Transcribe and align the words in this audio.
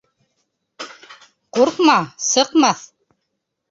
—Ҡурҡма, 1.59 2.01
сыҡмаҫ. 2.33 2.87